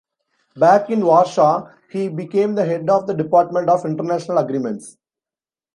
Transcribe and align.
Back 0.55 0.89
in 0.89 1.05
Warsaw, 1.05 1.69
he 1.91 2.09
became 2.09 2.55
the 2.55 2.65
head 2.65 2.89
of 2.89 3.05
the 3.05 3.13
department 3.13 3.69
of 3.69 3.85
international 3.85 4.39
agreements. 4.39 4.97